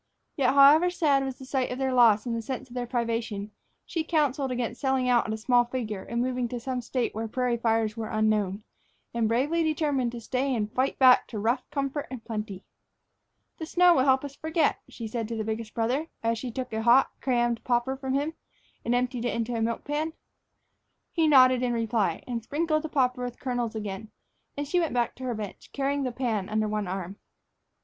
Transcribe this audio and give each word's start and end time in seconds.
Yet, 0.35 0.55
however 0.55 0.89
sad 0.89 1.23
was 1.23 1.37
the 1.37 1.45
sight 1.45 1.69
of 1.71 1.77
their 1.77 1.93
loss 1.93 2.25
and 2.25 2.35
the 2.35 2.41
sense 2.41 2.67
of 2.69 2.73
their 2.73 2.87
privation, 2.87 3.51
she 3.85 4.03
counseled 4.03 4.49
against 4.49 4.81
selling 4.81 5.07
out 5.07 5.27
at 5.27 5.33
a 5.33 5.37
small 5.37 5.65
figure 5.65 6.01
and 6.03 6.23
moving 6.23 6.47
to 6.47 6.59
some 6.59 6.81
State 6.81 7.13
where 7.13 7.27
prairie 7.27 7.55
fires 7.57 7.95
were 7.95 8.09
unknown, 8.09 8.63
and 9.13 9.27
bravely 9.27 9.61
determined 9.61 10.11
to 10.13 10.19
stay 10.19 10.55
and 10.55 10.73
fight 10.73 10.97
back 10.97 11.27
to 11.27 11.37
rough 11.37 11.69
comfort 11.69 12.07
and 12.09 12.25
plenty. 12.25 12.65
"The 13.59 13.67
snow 13.67 13.93
will 13.93 14.05
help 14.05 14.25
us 14.25 14.33
to 14.33 14.39
forget," 14.39 14.77
she 14.89 15.07
said 15.07 15.27
to 15.27 15.35
the 15.35 15.43
biggest 15.43 15.75
brother, 15.75 16.07
as 16.23 16.39
she 16.39 16.49
took 16.51 16.73
a 16.73 16.81
hot, 16.81 17.11
crammed 17.21 17.63
popper 17.63 17.95
from 17.95 18.15
him 18.15 18.33
and 18.83 18.95
emptied 18.95 19.25
it 19.25 19.35
into 19.35 19.53
a 19.53 19.61
milk 19.61 19.83
pan. 19.83 20.13
He 21.11 21.27
nodded 21.27 21.61
in 21.61 21.73
reply, 21.73 22.23
and 22.25 22.41
sprinkled 22.41 22.81
the 22.81 22.89
popper 22.89 23.23
with 23.23 23.39
kernels 23.39 23.75
again, 23.75 24.09
and 24.57 24.67
she 24.67 24.79
went 24.79 24.95
back 24.95 25.13
to 25.17 25.25
her 25.25 25.35
bench, 25.35 25.69
carrying 25.73 26.01
the 26.01 26.11
pan 26.11 26.49
under 26.49 26.67
one 26.67 26.87
arm. 26.87 27.17